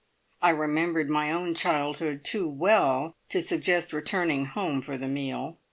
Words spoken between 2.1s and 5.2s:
too well to suggest returning home for the